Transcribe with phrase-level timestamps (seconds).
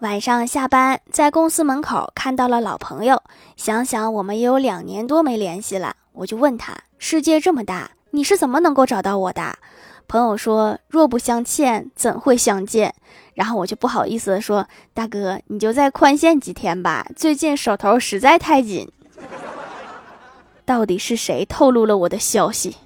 [0.00, 3.20] 晚上下班在公司门口看到了老朋友
[3.56, 9.58] 想想我们也有两年多没联系了我就问他世界这么大你是怎么能够找到我的？
[10.06, 12.94] 朋友说若不相欠怎会相见？
[13.34, 18.90] 然后我就不好意思的说大哥你就再宽限几天吧最近手头实在太紧。
[20.64, 22.76] 到底是谁透露了我的消息？